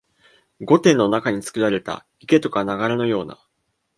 [0.61, 3.37] 御殿の中につくられた池とか流れのような、